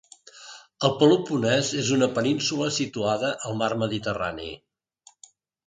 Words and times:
El 0.87 0.95
Peloponès 1.01 1.69
és 1.83 1.91
una 1.99 2.09
península 2.17 2.71
situada 2.79 3.31
al 3.51 3.61
mar 3.63 3.71
Mediterrani. 3.85 4.51